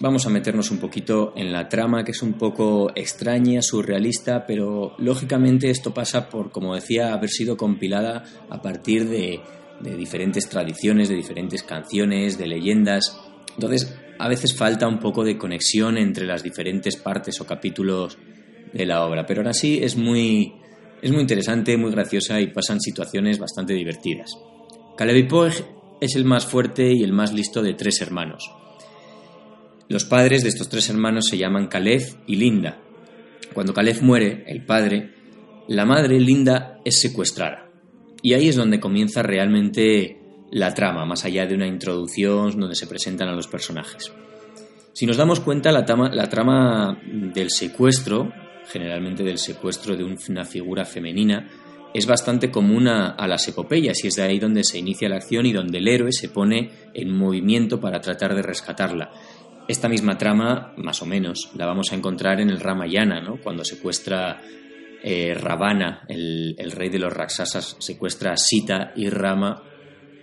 vamos 0.00 0.26
a 0.26 0.30
meternos 0.30 0.70
un 0.70 0.78
poquito 0.78 1.32
en 1.36 1.52
la 1.52 1.68
trama 1.68 2.04
que 2.04 2.12
es 2.12 2.22
un 2.22 2.34
poco 2.34 2.90
extraña, 2.94 3.62
surrealista, 3.62 4.46
pero 4.46 4.94
lógicamente 4.98 5.70
esto 5.70 5.94
pasa 5.94 6.28
por, 6.28 6.50
como 6.50 6.74
decía, 6.74 7.12
haber 7.12 7.30
sido 7.30 7.56
compilada 7.56 8.24
a 8.50 8.60
partir 8.60 9.08
de 9.08 9.40
de 9.80 9.96
diferentes 9.96 10.48
tradiciones, 10.48 11.08
de 11.08 11.16
diferentes 11.16 11.62
canciones, 11.62 12.38
de 12.38 12.46
leyendas. 12.46 13.20
Entonces, 13.54 13.96
a 14.18 14.28
veces 14.28 14.54
falta 14.54 14.88
un 14.88 14.98
poco 14.98 15.24
de 15.24 15.36
conexión 15.36 15.98
entre 15.98 16.26
las 16.26 16.42
diferentes 16.42 16.96
partes 16.96 17.40
o 17.40 17.46
capítulos 17.46 18.18
de 18.72 18.86
la 18.86 19.04
obra, 19.04 19.26
pero 19.26 19.40
aún 19.40 19.48
así 19.48 19.80
es 19.82 19.96
muy, 19.96 20.54
es 21.02 21.10
muy 21.10 21.20
interesante, 21.20 21.76
muy 21.76 21.90
graciosa 21.90 22.40
y 22.40 22.48
pasan 22.48 22.80
situaciones 22.80 23.38
bastante 23.38 23.74
divertidas. 23.74 24.30
Kalevi 24.96 25.24
Poeg 25.24 25.64
es 26.00 26.16
el 26.16 26.24
más 26.24 26.46
fuerte 26.46 26.92
y 26.92 27.02
el 27.02 27.12
más 27.12 27.32
listo 27.32 27.62
de 27.62 27.74
tres 27.74 28.00
hermanos. 28.00 28.50
Los 29.88 30.04
padres 30.04 30.42
de 30.42 30.48
estos 30.48 30.68
tres 30.68 30.88
hermanos 30.88 31.26
se 31.28 31.36
llaman 31.36 31.68
Kalev 31.68 32.02
y 32.26 32.36
Linda. 32.36 32.80
Cuando 33.52 33.74
Kalev 33.74 34.02
muere, 34.02 34.44
el 34.46 34.64
padre, 34.64 35.12
la 35.68 35.84
madre, 35.84 36.18
Linda, 36.18 36.80
es 36.84 37.00
secuestrada. 37.00 37.63
Y 38.24 38.32
ahí 38.32 38.48
es 38.48 38.56
donde 38.56 38.80
comienza 38.80 39.22
realmente 39.22 40.16
la 40.50 40.72
trama, 40.72 41.04
más 41.04 41.26
allá 41.26 41.44
de 41.44 41.54
una 41.54 41.66
introducción 41.66 42.58
donde 42.58 42.74
se 42.74 42.86
presentan 42.86 43.28
a 43.28 43.34
los 43.34 43.48
personajes. 43.48 44.10
Si 44.94 45.04
nos 45.04 45.18
damos 45.18 45.40
cuenta, 45.40 45.70
la 45.70 45.84
trama, 45.84 46.98
del 47.04 47.50
secuestro, 47.50 48.32
generalmente 48.66 49.24
del 49.24 49.36
secuestro 49.36 49.94
de 49.94 50.04
una 50.04 50.46
figura 50.46 50.86
femenina, 50.86 51.50
es 51.92 52.06
bastante 52.06 52.50
común 52.50 52.88
a, 52.88 53.28
las 53.28 53.46
epopeyas 53.46 54.02
y 54.02 54.06
es 54.06 54.16
de 54.16 54.22
ahí 54.22 54.38
donde 54.38 54.64
se 54.64 54.78
inicia 54.78 55.10
la 55.10 55.16
acción 55.16 55.44
y 55.44 55.52
donde 55.52 55.76
el 55.76 55.86
héroe 55.86 56.10
se 56.10 56.30
pone 56.30 56.70
en 56.94 57.14
movimiento 57.14 57.78
para 57.78 58.00
tratar 58.00 58.34
de 58.34 58.40
rescatarla. 58.40 59.12
Esta 59.68 59.90
misma 59.90 60.16
trama, 60.16 60.72
más 60.78 61.02
o 61.02 61.06
menos, 61.06 61.50
la 61.58 61.66
vamos 61.66 61.92
a 61.92 61.94
encontrar 61.94 62.40
en 62.40 62.48
el 62.48 62.60
Ramayana, 62.60 63.20
¿no? 63.20 63.36
cuando 63.42 63.66
secuestra 63.66 64.40
eh, 65.06 65.34
Ravana, 65.34 66.06
el, 66.08 66.72
rey 66.72 66.88
de 66.88 66.98
los 66.98 67.12
Raksasas, 67.12 67.76
secuestra 67.78 68.32
a 68.32 68.36
Sita 68.38 68.94
y 68.96 69.10
Rama 69.10 69.62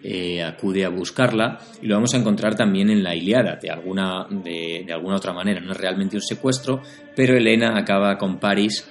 eh, 0.03 0.41
acude 0.41 0.83
a 0.83 0.89
buscarla 0.89 1.59
y 1.79 1.85
lo 1.85 1.93
vamos 1.93 2.15
a 2.15 2.17
encontrar 2.17 2.55
también 2.55 2.89
en 2.89 3.03
la 3.03 3.15
Iliada, 3.15 3.57
de 3.61 3.69
alguna, 3.69 4.25
de, 4.27 4.83
alguna 4.91 5.17
otra 5.17 5.33
manera. 5.33 5.61
No 5.61 5.73
es 5.73 5.77
realmente 5.77 6.15
un 6.15 6.23
secuestro, 6.23 6.81
pero 7.15 7.37
Helena 7.37 7.77
acaba 7.77 8.17
con 8.17 8.39
París 8.39 8.89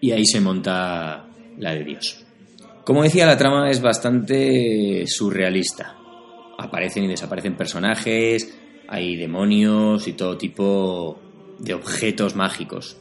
y 0.00 0.10
ahí 0.10 0.26
se 0.26 0.40
monta 0.40 1.28
la 1.56 1.72
de 1.72 1.84
Dios. 1.84 2.26
Como 2.82 3.04
decía, 3.04 3.24
la 3.24 3.38
trama 3.38 3.70
es 3.70 3.80
bastante 3.80 5.04
surrealista. 5.06 5.96
Aparecen 6.58 7.04
y 7.04 7.08
desaparecen 7.08 7.56
personajes, 7.56 8.58
hay 8.88 9.14
demonios 9.14 10.08
y 10.08 10.14
todo 10.14 10.36
tipo 10.36 11.20
de 11.60 11.74
objetos 11.74 12.34
mágicos. 12.34 12.96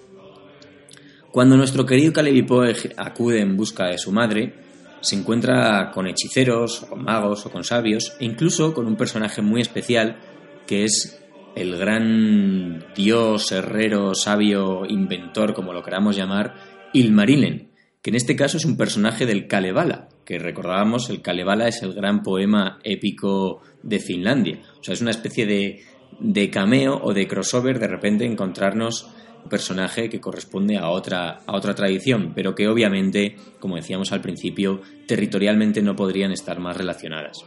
Cuando 1.37 1.55
nuestro 1.55 1.85
querido 1.85 2.13
Poeg 2.47 2.95
acude 2.97 3.41
en 3.41 3.55
busca 3.55 3.85
de 3.85 3.99
su 3.99 4.11
madre, 4.11 4.55
se 5.01 5.15
encuentra 5.15 5.91
con 5.91 6.07
hechiceros, 6.07 6.81
o 6.81 6.89
con 6.89 7.03
magos, 7.03 7.45
o 7.45 7.51
con 7.51 7.63
sabios, 7.63 8.17
e 8.19 8.25
incluso 8.25 8.73
con 8.73 8.87
un 8.87 8.95
personaje 8.95 9.43
muy 9.43 9.61
especial 9.61 10.17
que 10.65 10.85
es 10.85 11.21
el 11.55 11.77
gran 11.77 12.83
dios, 12.95 13.51
herrero, 13.51 14.15
sabio, 14.15 14.81
inventor, 14.89 15.53
como 15.53 15.73
lo 15.73 15.83
queramos 15.83 16.15
llamar, 16.15 16.55
Ilmarinen, 16.93 17.69
que 18.01 18.09
en 18.09 18.15
este 18.15 18.35
caso 18.35 18.57
es 18.57 18.65
un 18.65 18.75
personaje 18.75 19.27
del 19.27 19.45
Kalevala, 19.45 20.09
que 20.25 20.39
recordábamos, 20.39 21.11
el 21.11 21.21
Kalevala 21.21 21.67
es 21.67 21.83
el 21.83 21.93
gran 21.93 22.23
poema 22.23 22.79
épico 22.83 23.61
de 23.83 23.99
Finlandia. 23.99 24.59
O 24.79 24.83
sea, 24.83 24.95
es 24.95 25.01
una 25.01 25.11
especie 25.11 25.45
de, 25.45 25.83
de 26.19 26.49
cameo 26.49 26.99
o 26.99 27.13
de 27.13 27.27
crossover 27.27 27.77
de 27.77 27.87
repente 27.89 28.25
encontrarnos 28.25 29.07
personaje 29.49 30.09
que 30.09 30.19
corresponde 30.19 30.77
a 30.77 30.89
otra, 30.89 31.39
a 31.45 31.55
otra 31.55 31.75
tradición, 31.75 32.33
pero 32.35 32.55
que 32.55 32.67
obviamente, 32.67 33.35
como 33.59 33.75
decíamos 33.75 34.11
al 34.11 34.21
principio, 34.21 34.81
territorialmente 35.07 35.81
no 35.81 35.95
podrían 35.95 36.31
estar 36.31 36.59
más 36.59 36.77
relacionadas. 36.77 37.45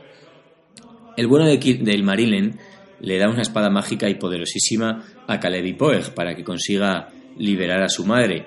El 1.16 1.26
bueno 1.26 1.47
de, 1.47 1.59
del 1.83 2.02
Marilyn 2.02 2.59
le 3.00 3.19
da 3.19 3.28
una 3.28 3.42
espada 3.42 3.71
mágica 3.71 4.09
y 4.09 4.14
poderosísima 4.14 5.04
a 5.26 5.40
Poeg 5.78 6.14
para 6.14 6.35
que 6.35 6.45
consiga 6.45 7.09
liberar 7.38 7.83
a 7.83 7.88
su 7.88 8.04
madre. 8.04 8.47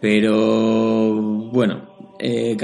Pero 0.00 1.14
bueno, 1.50 2.14
eh, 2.18 2.56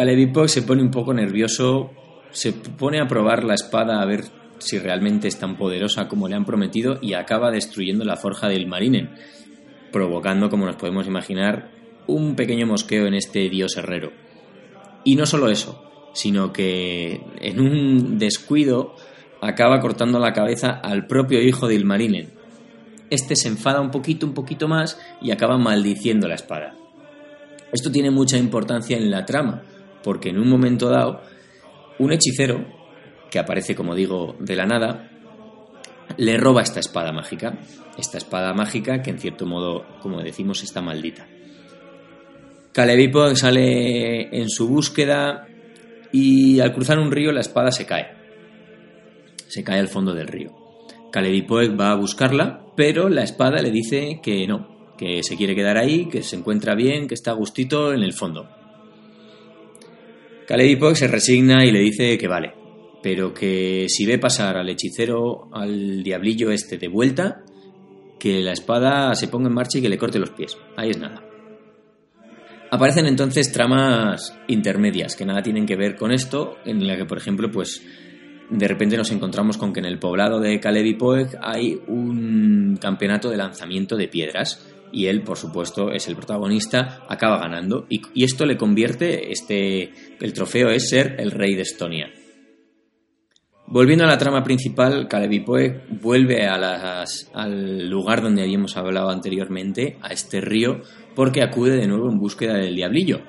se 0.47 0.63
pone 0.63 0.83
un 0.83 0.91
poco 0.91 1.15
nervioso, 1.15 1.91
se 2.31 2.53
pone 2.53 3.01
a 3.01 3.09
probar 3.09 3.45
la 3.45 3.55
espada 3.55 4.01
a 4.01 4.07
ver 4.07 4.25
si 4.59 4.79
realmente 4.79 5.29
es 5.29 5.39
tan 5.39 5.57
poderosa 5.57 6.09
como 6.09 6.29
le 6.29 6.37
han 6.37 6.45
prometido 6.45 6.99
y 7.03 7.15
acaba 7.15 7.51
destruyendo 7.51 8.05
la 8.05 8.17
forja 8.17 8.49
del 8.49 8.67
Marinen 8.67 9.11
provocando, 9.93 10.51
como 10.51 10.67
nos 10.67 10.77
podemos 10.77 11.07
imaginar, 11.07 11.71
un 12.07 12.35
pequeño 12.35 12.67
mosqueo 12.67 13.07
en 13.07 13.15
este 13.15 13.49
dios 13.49 13.77
herrero. 13.77 14.13
Y 15.05 15.17
no 15.17 15.27
solo 15.27 15.49
eso, 15.49 16.11
sino 16.15 16.53
que 16.53 17.21
en 17.41 17.61
un 17.61 18.19
descuido 18.19 18.95
acaba 19.41 19.81
cortando 19.81 20.19
la 20.19 20.33
cabeza 20.33 20.71
al 20.71 21.07
propio 21.07 21.41
hijo 21.43 21.69
de 21.69 21.75
Ilmarinen. 21.75 22.31
Este 23.11 23.37
se 23.37 23.49
enfada 23.49 23.81
un 23.81 23.91
poquito, 23.91 24.27
un 24.27 24.35
poquito 24.35 24.69
más 24.69 24.99
y 25.21 25.31
acaba 25.31 25.59
maldiciendo 25.59 26.29
la 26.29 26.37
espada. 26.37 26.75
Esto 27.73 27.91
tiene 27.91 28.11
mucha 28.11 28.39
importancia 28.39 28.97
en 28.97 29.11
la 29.11 29.25
trama, 29.25 29.63
porque 30.03 30.31
en 30.31 30.39
un 30.39 30.49
momento 30.49 30.89
dado, 30.89 31.23
un 31.99 32.13
hechicero, 32.13 32.65
que 33.31 33.39
aparece, 33.39 33.75
como 33.75 33.95
digo, 33.95 34.37
de 34.39 34.57
la 34.57 34.67
nada, 34.67 35.11
le 36.17 36.37
roba 36.37 36.63
esta 36.63 36.81
espada 36.81 37.13
mágica. 37.13 37.59
Esta 37.99 38.19
espada 38.19 38.55
mágica 38.55 39.03
que 39.03 39.11
en 39.11 39.19
cierto 39.19 39.47
modo, 39.47 39.85
como 40.01 40.23
decimos, 40.23 40.63
está 40.63 40.81
maldita. 40.81 41.27
Calevipo 42.73 43.35
sale 43.37 44.35
en 44.37 44.49
su 44.49 44.69
búsqueda 44.69 45.47
y 46.11 46.61
al 46.61 46.73
cruzar 46.73 46.99
un 46.99 47.11
río 47.11 47.33
la 47.33 47.41
espada 47.41 47.71
se 47.71 47.87
cae. 47.87 48.13
Se 49.49 49.63
cae 49.63 49.79
al 49.79 49.89
fondo 49.89 50.15
del 50.15 50.29
río. 50.29 50.51
Calevipoeg 51.13 51.79
va 51.79 51.91
a 51.91 51.97
buscarla, 51.97 52.65
pero 52.75 53.11
la 53.11 53.23
espada 53.23 53.61
le 53.61 53.71
dice 53.71 54.21
que 54.23 54.47
no, 54.47 54.95
que 54.97 55.23
se 55.23 55.37
quiere 55.37 55.55
quedar 55.55 55.77
ahí, 55.77 56.09
que 56.09 56.23
se 56.23 56.37
encuentra 56.37 56.75
bien, 56.75 57.07
que 57.07 57.15
está 57.15 57.33
a 57.33 57.35
gustito 57.35 57.93
en 57.93 58.03
el 58.03 58.15
fondo. 58.15 58.49
Caleb 60.47 60.95
se 60.95 61.09
resigna 61.09 61.65
y 61.65 61.71
le 61.71 61.81
dice 61.81 62.19
que 62.19 62.29
vale, 62.29 62.55
pero 63.03 63.35
que 63.35 63.87
si 63.89 64.07
ve 64.07 64.19
pasar 64.19 64.57
al 64.57 64.69
hechicero, 64.69 65.49
al 65.53 66.03
diablillo 66.03 66.51
este 66.51 66.79
de 66.79 66.89
vuelta, 66.89 67.43
que 68.19 68.41
la 68.41 68.53
espada 68.53 69.15
se 69.15 69.29
ponga 69.29 69.49
en 69.49 69.55
marcha 69.55 69.79
y 69.79 69.83
que 69.83 69.89
le 69.89 69.99
corte 69.99 70.19
los 70.21 70.31
pies. 70.31 70.57
Ahí 70.77 70.91
es 70.91 70.99
nada. 70.99 71.23
Aparecen 72.71 73.07
entonces 73.07 73.53
tramas 73.53 74.39
intermedias 74.49 75.17
que 75.17 75.27
nada 75.27 75.43
tienen 75.43 75.67
que 75.67 75.77
ver 75.77 75.97
con 75.97 76.13
esto, 76.13 76.57
en 76.65 76.87
la 76.87 76.97
que, 76.97 77.05
por 77.05 77.19
ejemplo, 77.19 77.51
pues 77.51 77.83
de 78.49 78.69
repente 78.69 78.97
nos 78.97 79.11
encontramos 79.11 79.57
con 79.57 79.73
que 79.73 79.81
en 79.81 79.87
el 79.87 79.99
poblado 79.99 80.41
de 80.41 80.61
Caleb 80.61 80.87
y 80.87 80.95
Poeg 80.95 81.39
hay 81.43 81.81
un 81.89 82.79
campeonato 82.81 83.29
de 83.29 83.37
lanzamiento 83.37 83.97
de 83.97 84.09
piedras 84.09 84.67
y 84.93 85.07
él, 85.07 85.23
por 85.23 85.39
supuesto, 85.39 85.91
es 85.91 86.07
el 86.07 86.17
protagonista, 86.17 87.03
acaba 87.09 87.41
ganando 87.41 87.87
y, 87.89 88.01
esto 88.23 88.47
le 88.47 88.57
convierte, 88.57 89.33
este, 89.33 89.93
el 90.21 90.33
trofeo 90.33 90.71
es 90.71 90.89
ser 90.89 91.17
el 91.19 91.31
rey 91.31 91.55
de 91.55 91.63
Estonia. 91.63 92.11
Volviendo 93.73 94.05
a 94.05 94.07
la 94.07 94.19
trama 94.19 94.45
principal, 94.45 95.09
Caleb 95.09 95.47
vuelve 96.03 96.47
al 96.47 97.89
lugar 97.89 98.21
donde 98.21 98.43
habíamos 98.43 98.77
hablado 98.77 99.09
anteriormente, 99.09 99.97
a 100.03 100.13
este 100.13 100.43
río, 100.43 100.83
porque 101.15 101.43
acude 101.43 101.79
de 101.79 101.87
nuevo 101.87 102.11
en 102.11 102.19
búsqueda 102.19 102.53
del 102.53 102.77
diablillo. 102.77 103.23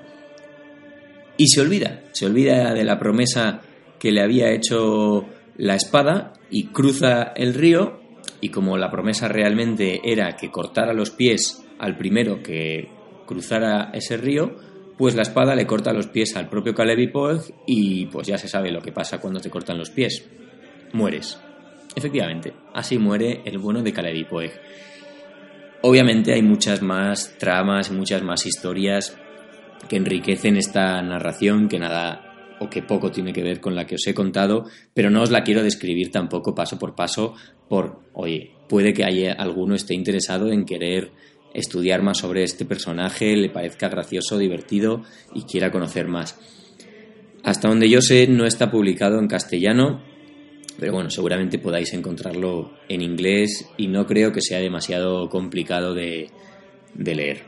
Y 1.38 1.48
se 1.48 1.62
olvida, 1.62 2.02
se 2.12 2.26
olvida 2.26 2.74
de 2.74 2.84
la 2.84 3.00
promesa 3.00 3.62
que 3.98 4.12
le 4.12 4.22
había 4.22 4.52
hecho 4.52 5.28
la 5.56 5.76
espada 5.76 6.34
y 6.50 6.66
cruza 6.66 7.32
el 7.38 7.54
río 7.54 8.02
y 8.42 8.50
como 8.50 8.78
la 8.78 8.92
promesa 8.92 9.30
realmente 9.30 10.02
era 10.04 10.36
que 10.36 10.52
cortara 10.52 10.92
los 10.92 11.12
pies 11.12 11.64
al 11.80 11.96
primero 11.98 12.44
que 12.44 12.90
cruzara 13.26 13.92
ese 13.94 14.18
río, 14.18 14.58
pues 14.98 15.16
la 15.16 15.24
espada 15.24 15.56
le 15.56 15.66
corta 15.66 15.94
los 15.94 16.08
pies 16.08 16.36
al 16.36 16.50
propio 16.50 16.74
Caleb 16.74 17.00
y 17.00 17.12
y 17.68 18.06
pues 18.08 18.28
ya 18.28 18.38
se 18.38 18.48
sabe 18.48 18.72
lo 18.72 18.82
que 18.82 18.92
pasa 18.92 19.20
cuando 19.20 19.40
te 19.40 19.50
cortan 19.50 19.78
los 19.78 19.90
pies. 19.90 20.26
Mueres. 20.94 21.40
Efectivamente, 21.96 22.54
así 22.74 22.98
muere 22.98 23.42
el 23.46 23.58
bueno 23.58 23.82
de 23.82 23.94
Caleb 23.94 24.28
Poeg. 24.28 24.52
Obviamente 25.82 26.34
hay 26.34 26.42
muchas 26.42 26.82
más 26.82 27.36
tramas 27.38 27.92
muchas 27.92 28.24
más 28.24 28.46
historias 28.46 29.18
que 29.88 29.98
enriquecen 29.98 30.58
esta 30.58 31.02
narración 31.02 31.68
que 31.68 31.80
nada 31.80 32.56
o 32.60 32.70
que 32.70 32.82
poco 32.82 33.12
tiene 33.12 33.34
que 33.34 33.44
ver 33.44 33.60
con 33.60 33.76
la 33.76 33.86
que 33.86 33.96
os 33.96 34.08
he 34.08 34.14
contado, 34.14 34.66
pero 34.94 35.10
no 35.10 35.22
os 35.22 35.32
la 35.32 35.44
quiero 35.44 35.64
describir 35.64 36.12
tampoco 36.12 36.56
paso 36.56 36.80
por 36.80 36.96
paso 36.96 37.36
por, 37.68 38.00
oye, 38.14 38.52
puede 38.70 38.94
que 38.94 39.04
haya 39.04 39.34
alguno 39.34 39.76
esté 39.76 39.94
interesado 39.94 40.52
en 40.52 40.66
querer 40.66 41.12
estudiar 41.54 42.02
más 42.02 42.20
sobre 42.20 42.44
este 42.44 42.66
personaje, 42.66 43.36
le 43.36 43.50
parezca 43.50 43.90
gracioso, 43.90 44.38
divertido 44.38 45.04
y 45.34 45.44
quiera 45.44 45.72
conocer 45.72 46.08
más. 46.08 46.38
Hasta 47.44 47.68
donde 47.68 47.90
yo 47.90 48.02
sé 48.02 48.28
no 48.28 48.46
está 48.46 48.72
publicado 48.72 49.20
en 49.20 49.28
castellano, 49.28 50.02
pero 50.80 50.94
bueno, 50.94 51.10
seguramente 51.10 51.60
podáis 51.60 51.94
encontrarlo 51.94 52.72
en 52.90 53.02
inglés 53.02 53.70
y 53.78 53.88
no 53.88 54.08
creo 54.08 54.32
que 54.32 54.42
sea 54.42 54.60
demasiado 54.60 55.30
complicado 55.30 55.94
de, 55.94 56.30
leer. 56.96 57.44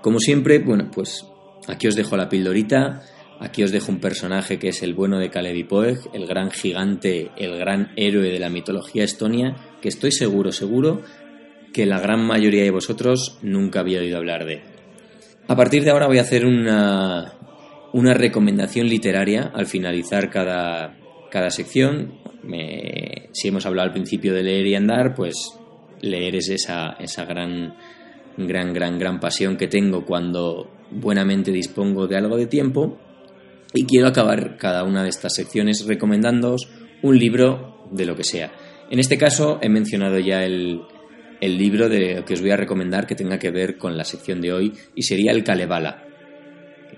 Como 0.00 0.18
siempre, 0.18 0.58
bueno, 0.60 0.90
pues 0.92 1.26
aquí 1.68 1.88
os 1.88 1.94
dejo 1.94 2.16
la 2.16 2.28
pildorita, 2.28 3.02
aquí 3.42 3.62
os 3.62 3.72
dejo 3.72 3.90
un 3.90 4.00
personaje 4.00 4.58
que 4.58 4.68
es 4.68 4.82
el 4.82 4.94
bueno 4.94 5.18
de 5.18 5.30
Kalevi 5.30 5.64
Poeg, 5.64 5.98
el 6.14 6.26
gran 6.26 6.50
gigante, 6.50 7.30
el 7.36 7.58
gran 7.58 7.92
héroe 7.96 8.30
de 8.30 8.38
la 8.38 8.48
mitología 8.48 9.04
estonia, 9.04 9.56
que 9.80 9.88
estoy 9.88 10.12
seguro, 10.12 10.52
seguro 10.52 11.02
que 11.72 11.86
la 11.86 12.00
gran 12.00 12.24
mayoría 12.24 12.62
de 12.62 12.70
vosotros 12.70 13.38
nunca 13.42 13.80
había 13.80 14.00
oído 14.00 14.18
hablar 14.18 14.44
de. 14.44 14.62
A 15.48 15.56
partir 15.56 15.84
de 15.84 15.90
ahora 15.90 16.06
voy 16.06 16.18
a 16.18 16.22
hacer 16.22 16.46
una, 16.46 17.32
una 17.92 18.14
recomendación 18.14 18.88
literaria 18.88 19.50
al 19.54 19.66
finalizar 19.66 20.30
cada, 20.30 20.96
cada 21.30 21.50
sección. 21.50 22.20
si 23.32 23.48
hemos 23.48 23.66
hablado 23.66 23.88
al 23.88 23.92
principio 23.92 24.34
de 24.34 24.42
leer 24.42 24.66
y 24.66 24.74
andar, 24.74 25.14
pues 25.14 25.34
leer 26.00 26.36
es 26.36 26.48
esa, 26.48 26.96
esa 27.00 27.24
gran 27.24 27.74
gran, 28.36 28.72
gran, 28.72 28.98
gran 28.98 29.20
pasión 29.20 29.56
que 29.56 29.68
tengo 29.68 30.04
cuando 30.04 30.70
buenamente 30.90 31.50
dispongo 31.50 32.06
de 32.06 32.16
algo 32.16 32.36
de 32.36 32.46
tiempo 32.46 32.98
y 33.74 33.84
quiero 33.84 34.08
acabar 34.08 34.56
cada 34.58 34.84
una 34.84 35.02
de 35.02 35.08
estas 35.08 35.34
secciones 35.34 35.86
recomendándoos 35.86 36.68
un 37.02 37.18
libro 37.18 37.88
de 37.90 38.06
lo 38.06 38.16
que 38.16 38.24
sea. 38.24 38.52
En 38.90 38.98
este 38.98 39.18
caso 39.18 39.58
he 39.62 39.68
mencionado 39.68 40.18
ya 40.18 40.44
el, 40.44 40.82
el 41.40 41.58
libro 41.58 41.88
de, 41.88 42.22
que 42.26 42.34
os 42.34 42.40
voy 42.40 42.50
a 42.50 42.56
recomendar 42.56 43.06
que 43.06 43.14
tenga 43.14 43.38
que 43.38 43.50
ver 43.50 43.78
con 43.78 43.96
la 43.96 44.04
sección 44.04 44.40
de 44.40 44.52
hoy 44.52 44.72
y 44.94 45.02
sería 45.02 45.32
el 45.32 45.44
Kalevala. 45.44 46.04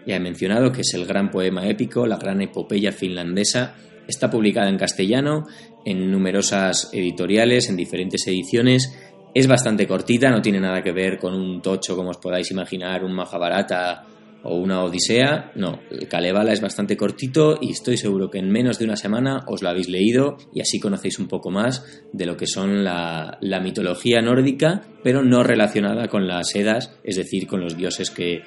Ya 0.07 0.17
he 0.17 0.21
mencionado 0.21 0.73
que 0.73 0.83
es 0.83 0.93
el 0.95 1.07
gran 1.07 1.31
poema 1.31 1.69
épico, 1.69 2.07
la 2.07 2.17
gran 2.17 2.43
epopeya 2.43 2.93
finlandesa. 2.93 3.77
Está 4.07 4.31
publicada 4.31 4.69
en 4.69 4.77
castellano, 4.77 5.47
en 5.87 6.11
numerosas 6.11 6.91
editoriales, 6.93 7.71
en 7.71 7.77
diferentes 7.77 8.27
ediciones 8.27 8.93
es 9.35 9.49
bastante 9.49 9.87
cortita, 9.89 10.31
no 10.31 10.41
tiene 10.41 10.61
nada 10.61 10.81
que 10.81 10.93
ver 10.93 11.19
con 11.19 11.35
un 11.35 11.61
tocho 11.61 11.97
como 11.97 12.11
os 12.11 12.19
podáis 12.19 12.49
imaginar, 12.53 13.05
un 13.05 13.13
Mahabharata 13.13 14.07
o 14.45 14.57
una 14.57 14.85
Odisea. 14.85 15.53
No, 15.57 15.81
el 15.91 16.07
Kalevala 16.09 16.53
es 16.53 16.61
bastante 16.61 16.97
cortito 16.97 17.59
y 17.61 17.73
estoy 17.73 17.97
seguro 17.97 18.31
que 18.31 18.39
en 18.39 18.51
menos 18.51 18.79
de 18.79 18.85
una 18.85 18.97
semana 18.97 19.45
os 19.49 19.63
lo 19.63 19.69
habéis 19.69 19.89
leído 19.89 20.37
y 20.53 20.61
así 20.61 20.79
conocéis 20.79 21.19
un 21.19 21.29
poco 21.29 21.51
más 21.51 22.05
de 22.13 22.27
lo 22.27 22.37
que 22.37 22.47
son 22.47 22.85
la, 22.85 23.39
mitología 23.63 24.21
nórdica, 24.21 24.83
pero 25.03 25.23
no 25.23 25.43
relacionada 25.43 26.09
con 26.09 26.29
las 26.29 26.55
Edas, 26.55 26.95
es 27.03 27.17
decir, 27.17 27.47
con 27.47 27.61
los 27.61 27.77
dioses 27.77 28.11
que, 28.11 28.43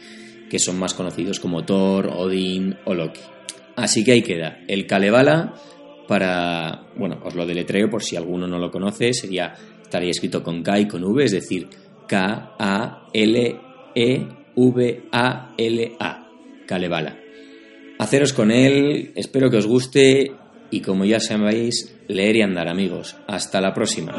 que 0.50 0.60
son 0.60 0.78
más 0.78 0.94
conocidos 0.94 1.40
como 1.40 1.66
Thor, 1.66 2.08
Odin 2.08 2.76
o 2.86 2.94
Loki. 2.94 3.22
Así 3.76 4.04
que 4.04 4.14
ahí 4.14 4.22
queda. 4.22 4.60
El 4.68 4.88
Kalevala, 4.88 5.54
para. 6.08 6.88
Bueno, 6.96 7.20
os 7.24 7.36
lo 7.36 7.46
deletreo 7.46 7.90
por 7.90 8.04
si 8.04 8.16
alguno 8.16 8.48
no 8.48 8.58
lo 8.58 8.72
conoce, 8.72 9.14
sería 9.14 9.54
estaría 9.88 10.12
escrito 10.12 10.44
con 10.44 10.64
K 10.64 10.80
y 10.80 10.88
con 10.88 11.04
V, 11.04 11.24
es 11.24 11.32
decir, 11.32 11.70
K-A-L-E-V-A-L-A, 14.58 16.28
Kalevala. 16.66 17.16
Haceros 18.00 18.34
con 18.34 18.52
él, 18.52 19.12
espero 19.16 19.52
que 19.52 19.58
os 19.58 19.68
guste 19.68 20.32
y 20.72 20.82
como 20.82 21.06
ya 21.06 21.20
sabéis, 21.20 21.96
leer 22.08 22.38
y 22.38 22.42
andar 22.42 22.68
amigos. 22.68 23.16
Hasta 23.28 23.62
la 23.62 23.74
próxima. 23.74 24.14